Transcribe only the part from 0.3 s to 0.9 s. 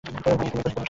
দিয়ে খুঁজতে পাঠাও।